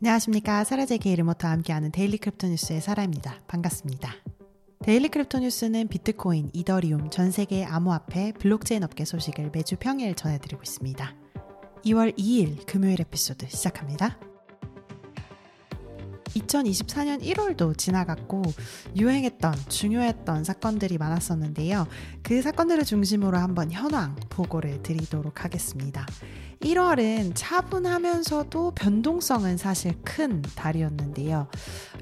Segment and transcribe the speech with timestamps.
[0.00, 0.64] 안녕하십니까.
[0.64, 3.40] 사라제기 이름부터 함께하는 Daily Crypto News의 사라입니다.
[3.46, 4.12] 반갑습니다.
[4.82, 11.14] Daily Crypto News는 비트코인, 이더리움, 전 세계 암호화폐, 블록체인 업계 소식을 매주 평일 전해드리고 있습니다.
[11.84, 14.18] 2월 2일 금요일 에피소드 시작합니다.
[16.34, 18.42] 2024년 1월도 지나갔고
[18.96, 21.86] 유행했던 중요했던 사건들이 많았었는데요.
[22.22, 26.06] 그 사건들을 중심으로 한번 현황 보고를 드리도록 하겠습니다.
[26.60, 31.48] 1월은 차분하면서도 변동성은 사실 큰 달이었는데요.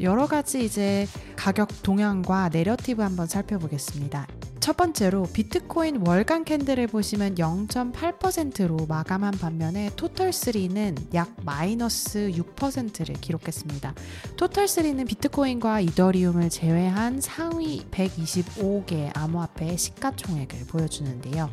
[0.00, 4.26] 여러 가지 이제 가격 동향과 내러티브 한번 살펴보겠습니다.
[4.70, 13.94] 첫 번째로 비트코인 월간 캔들을 보시면 0.8%로 마감한 반면에 토털3는 약 마이너스 6%를 기록했습니다.
[14.36, 21.50] 토털3는 비트코인과 이더리움을 제외한 상위 125개 암호화폐의 시가총액을 보여주는데요.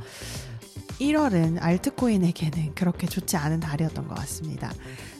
[1.00, 4.72] 1월은 알트코인에게는 그렇게 좋지 않은 달이었던 것 같습니다.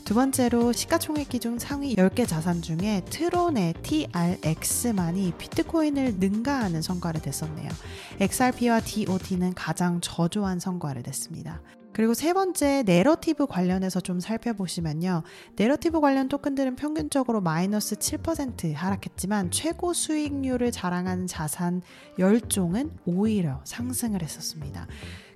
[0.08, 7.68] 두 번째로 시가총액 기준 상위 10개 자산 중에 트론의 TRX만이 비트코인을 능가하는 성과를 냈었네요.
[8.18, 11.60] XRP와 DOT는 가장 저조한 성과를 냈습니다.
[11.92, 15.24] 그리고 세 번째 내러티브 관련해서 좀 살펴보시면요.
[15.56, 21.82] 내러티브 관련 토큰들은 평균적으로 마이너스 7% 하락했지만 최고 수익률을 자랑하는 자산
[22.18, 24.86] 10종은 오히려 상승을 했었습니다.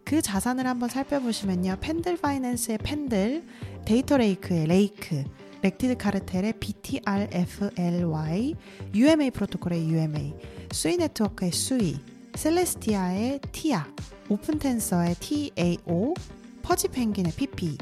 [0.05, 1.77] 그 자산을 한번 살펴보시면요.
[1.81, 3.45] Pendle Finance의 Pendle,
[3.85, 5.25] Data Lake의 LAKE,
[5.63, 8.55] 렉티드 카르텔의 BTRFLY,
[8.95, 10.35] UMA 프로토콜의 UMA,
[10.73, 11.99] Sui Network의 SUI,
[12.35, 13.87] Celestia의 TIA,
[14.29, 16.15] OpenTensor의 TAO,
[16.63, 17.77] Pudgy Penguin의 PP,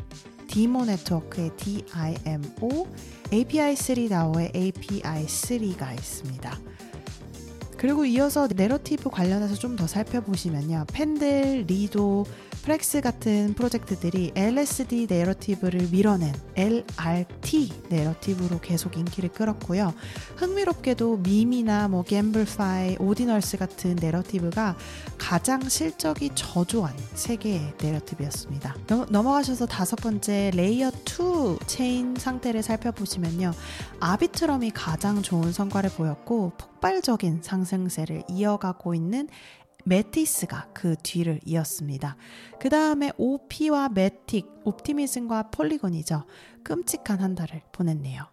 [0.49, 2.89] DIMO Network의 DIMO,
[3.31, 6.59] API3 DAO의 API3가 있습니다.
[7.79, 10.85] 그리고 이어서 내러티브 관련해서 좀 더 살펴보시면요.
[10.93, 12.27] Pendle, Lido,
[12.63, 19.95] Frax 같은 프로젝트들이 LSD 내러티브를 밀어낸 LRT 내러티브로 계속 인기를 끌었고요.
[20.37, 24.77] 흥미롭게도 밈이나 뭐 GambleFi, Ordinals 같은 narrative가
[25.17, 28.77] 가장 실적이 저조한 세 개의 narrative였습니다.
[29.09, 33.53] 넘어가셔서 다섯 번째 layer 2 체인 상태를 살펴보시면요.
[34.01, 39.29] 아비트럼이 가장 좋은 성과를 보였고 폭발적인 상승세를 이어가고 있는
[39.85, 42.17] 메티스가 그 뒤를 이었습니다.
[42.61, 46.25] 그 다음에 OP와 메틱, 옵티미즘과 폴리곤이죠.
[46.63, 48.27] 끔찍한 한 달을 보냈네요.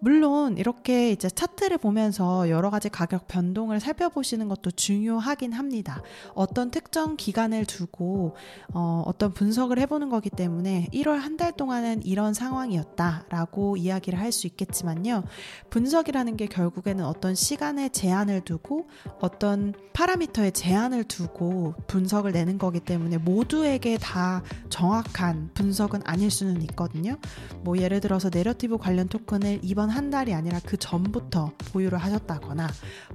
[0.00, 6.02] 물론 이렇게 이제 차트를 보면서 여러 가지 가격 변동을 살펴보시는 것도 중요하긴 합니다.
[6.34, 8.36] 어떤 특정 기간을 두고
[8.74, 14.46] 어, 어떤 분석을 해보는 거기 때문에 1월 한 달 동안은 이런 상황이었다라고 이야기를 할 수
[14.46, 15.24] 있겠지만요.
[15.70, 18.88] 분석이라는 게 결국에는 어떤 시간의 제한을 두고
[19.20, 27.16] 어떤 파라미터의 제한을 두고 분석을 내는 거기 때문에 모두에게 다 정확한 분석은 아닐 수는 있거든요.
[27.62, 31.98] 뭐 예를 들어서 내러티브 관련 토큰 을 이번 이번 한 달이 아니라 그 전부터 보유를
[31.98, 32.68] 하셨다거나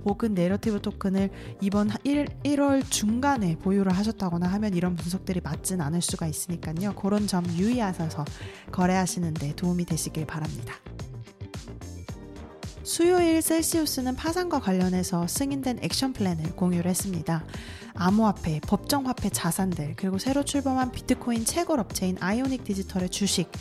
[0.05, 1.29] 혹은 내러티브 토큰을
[1.61, 6.95] 이번 1, 1월 중간에 보유를 하셨다거나 하면 이런 분석들이 맞진 않을 수가 있으니까요.
[6.95, 8.25] 그런 점 유의하셔서
[8.71, 10.75] 거래하시는데 도움이 되시길 바랍니다.
[12.83, 17.43] 수요일 Celsius는 파산과 관련해서 승인된 action plan을 공유를 했습니다.
[17.95, 23.51] 암호화폐, 법정화폐 자산들, 그리고 새로 출범한 비트코인 채굴 업체인 Ionic Digital의 주식,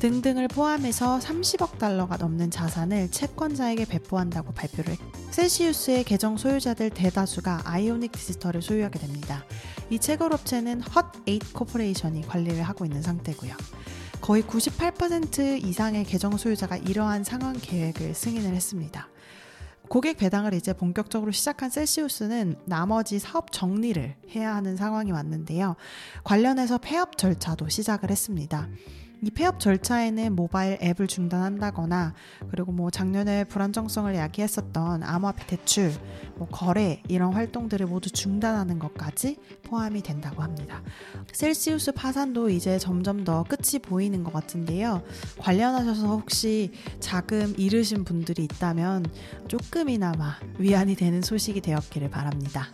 [0.00, 8.10] 등등을 포함해서 30억 달러가 넘는 자산을 채권자에게 배포한다고 발표를 했고 Celsius의 계정 소유자들 대다수가 Ionic
[8.10, 9.44] Digital을 소유하게 됩니다.
[9.90, 13.54] 이 채굴 업체는 헛8 코퍼레이션이 관리를 하고 있는 상태고요.
[14.22, 19.10] 거의 98% 이상의 계정 소유자가 이러한 상환 계획을 승인을 했습니다.
[19.90, 25.76] 고객 배당을 이제 본격적으로 시작한 Celsius는 나머지 사업 정리를 해야 하는 상황이 왔는데요.
[26.24, 28.66] 관련해서 폐업 절차도 시작을 했습니다.
[29.22, 32.14] 이 폐업 절차에는 모바일 앱을 중단한다거나
[32.50, 35.92] 그리고 뭐 작년에 불안정성을 야기했었던 암호화폐 대출,
[36.36, 40.82] 뭐 거래 이런 활동들을 모두 중단하는 것까지 포함이 된다고 합니다.
[41.32, 45.02] Celsius 파산도 이제 점점 더 끝이 보이는 것 같은데요.
[45.38, 49.04] 관련하셔서 혹시 자금 잃으신 분들이 있다면
[49.48, 52.68] 조금이나마 위안이 되는 소식이 되었기를 바랍니다.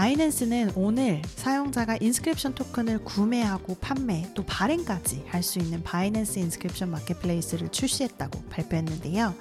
[0.00, 7.68] Binance는 오늘 사용자가 inscription 토큰을 구매하고 판매 또 발행까지 할 수 있는 Binance inscription marketplace를
[7.70, 9.34] 출시했다고 발표했는데요.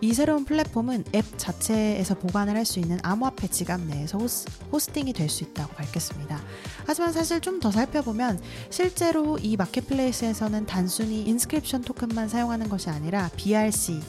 [0.00, 5.28] 이 새로운 플랫폼은 앱 자체에서 보관을 할 수 있는 암호화폐 지갑 내에서 호스, hosting이 될
[5.28, 6.40] 수 있다고 밝혔습니다.
[6.86, 8.40] 하지만 사실 좀 더 살펴보면
[8.70, 14.00] 실제로 이 marketplace에서는 단순히 inscription 토큰만 사용하는 것이 아니라 BRC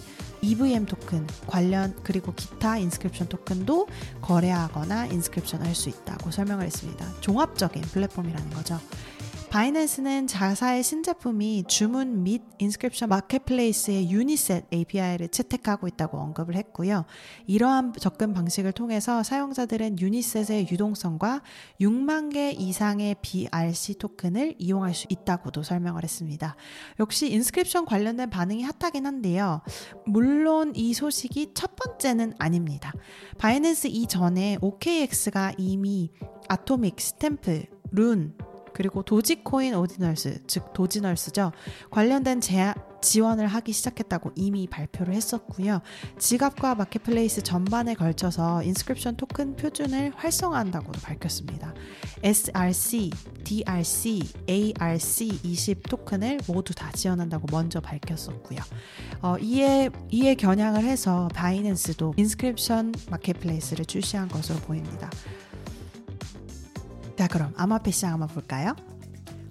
[0.46, 3.88] EVM 토큰 관련 그리고 기타 inscription 토큰도
[4.22, 7.06] 거래하거나 inscription 할 수 있다고 설명을 했습니다.
[7.20, 8.80] 종합적인 플랫폼이라는 거죠.
[9.56, 17.06] Binance는 자사의 신제품이 주문 및 인스크립션 마켓플레이스의 유니셋 API를 채택하고 있다고 언급을 했고요.
[17.48, 21.42] 이러한 접근 방식을 통해서 사용자들은 UniSat의 유동성과
[21.80, 26.58] 6만 개 이상의 BRC 토큰을 이용할 수 있다고도 설명을 했습니다.
[27.00, 29.62] 역시 inscription 관련된 반응이 핫하긴 한데요.
[30.06, 32.92] 물론 이 소식이 첫 번째는 아닙니다.
[33.38, 36.12] Binance 이전에 OKX가 이미
[36.50, 38.36] Atomic, Stamp, Rune,
[38.76, 41.54] 그리고 도지코인 Ordinals, 즉 Doginals죠.
[41.92, 45.80] 관련된 제, 지원을 하기 시작했다고 이미 발표를 했었고요.
[46.20, 51.74] 지갑과 marketplace 전반에 걸쳐서 inscription 토큰 표준을 활성화한다고도 밝혔습니다.
[52.22, 53.12] SRC,
[53.46, 58.60] DRC, ARC 20 토큰을 모두 다 지원한다고 먼저 밝혔었고요.
[59.22, 65.10] 어, 이에 이에 겨냥을 해서 Binance도 inscription marketplace를 출시한 것으로 보입니다.
[67.18, 68.76] 자, 그럼 암호화폐 시장 한번 볼까요?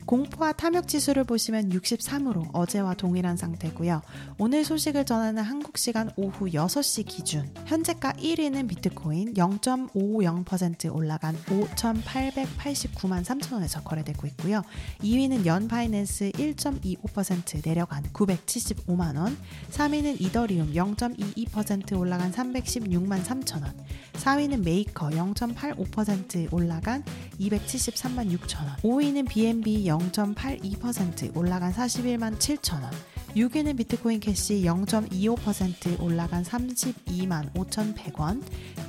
[0.06, 4.03] 공포와 탐욕 지수를 보시면 63으로 어제와 동일한 상태고요.
[4.39, 13.55] 오늘 소식을 전하는 한국 시간 오후 6시 기준 현재가 1위는 비트코인 0.50% 올라간 5,889만 3천
[13.55, 14.62] 원에서 거래되고 있고요.
[15.03, 19.37] 2위는 Yearn Finance 1.25% 내려간 975만 원,
[19.71, 23.73] 3위는 이더리움 0.22% 올라간 316만 3천 원,
[24.15, 27.05] 4위는 메이커 0.85% 올라간
[27.41, 32.91] 273만 6천 원, 5위는 BNB 0.82% 올라간 41만 7천 원,
[33.37, 38.43] 6위는 Bitcoin Cash 0.25% 올라간 32만 5,100원,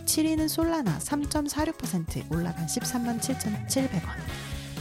[0.06, 4.02] 7위는 Solana 3.46% 올라간 13만 7,700원,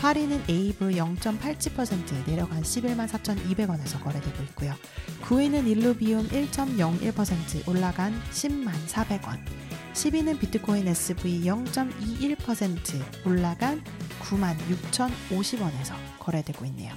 [0.00, 4.74] 8위는 Aave 0.87% 내려간 11만 4,200원에서 거래되고 있고요.
[5.22, 9.38] 9위는 Illuvium 1.01% 올라간 10만 400원,
[9.94, 13.82] 10위는 비트코인 SV 0.21% 올라간
[14.24, 16.92] 96,050원에서 거래되고 있네요.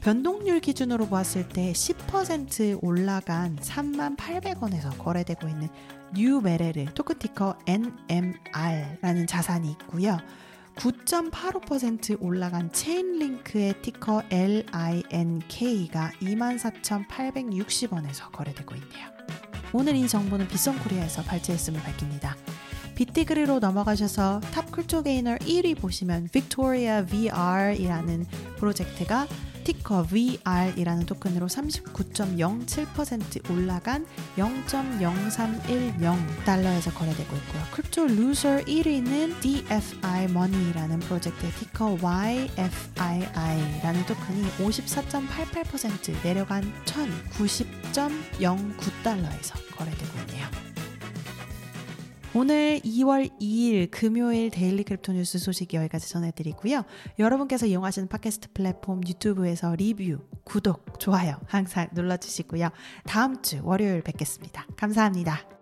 [0.00, 5.68] 변동률 기준으로 보았을 때 10% 올라간 3800원에서 거래되고 있는
[6.14, 10.18] 뉴메레르 토크티커 NMR라는 자산이 있고요.
[10.76, 19.08] 9.85% 올라간 체인링크의 티커 LINK가 24,860원에서 거래되고 있네요.
[19.72, 22.36] 오늘 이 정보는 빗썸코리아에서 발췌했음을 밝힙니다.
[22.96, 28.26] BitDegree로 넘어가셔서 top crypto gainer 1위 보시면 Victoria VR이라는
[28.56, 29.28] 프로젝트가
[29.64, 34.06] ticker VR이라는 토큰으로 39.07% 올라간
[34.36, 37.62] 0.0310달러에서 거래되고 있고요.
[37.72, 50.65] crypto loser 1위는 DFI Money라는 프로젝트의 ticker YFII라는 토큰이 54.88% 내려간 1,090.09달러에서 거래되고 있네요.
[52.38, 56.84] 오늘 2월 2일 금요일 daily crypto 뉴스 소식 여기까지 전해드리고요.
[57.18, 62.68] 여러분께서 이용하시는 팟캐스트 플랫폼 유튜브에서 리뷰, 구독, 좋아요 항상 눌러주시고요.
[63.06, 64.66] 다음 주 월요일 뵙겠습니다.
[64.76, 65.55] 감사합니다.